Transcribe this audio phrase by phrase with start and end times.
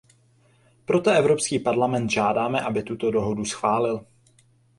[0.85, 4.05] Proto Evropský parlament žádáme, aby tuto dohodu schválil.